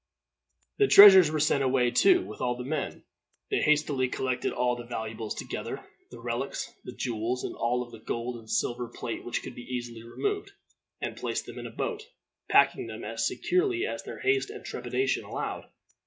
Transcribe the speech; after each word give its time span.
The 0.79 0.87
treasures 0.87 1.29
were 1.29 1.39
sent 1.39 1.63
away, 1.63 1.91
too, 1.91 2.25
with 2.25 2.41
all 2.41 2.55
the 2.57 2.63
men. 2.63 3.03
They 3.51 3.59
hastily 3.61 4.07
collected 4.07 4.51
all 4.51 4.75
the 4.75 4.83
valuables 4.83 5.35
together, 5.35 5.85
the 6.09 6.19
relics, 6.19 6.73
the 6.83 6.91
jewels, 6.95 7.43
and 7.43 7.53
all 7.55 7.83
of 7.83 7.91
the 7.91 7.99
gold 7.99 8.37
and 8.39 8.49
silver 8.49 8.87
plate 8.87 9.23
which 9.23 9.43
could 9.43 9.53
be 9.53 9.61
easily 9.71 10.01
removed, 10.01 10.53
and 11.01 11.15
placed 11.15 11.45
them 11.45 11.59
in 11.59 11.67
a 11.67 11.69
boat 11.69 12.01
packing 12.49 12.87
them 12.87 13.03
as 13.03 13.27
securely 13.27 13.85
as 13.85 14.01
their 14.01 14.21
haste 14.21 14.49
and 14.49 14.65
trepidation 14.65 15.23
allowed. 15.23 15.69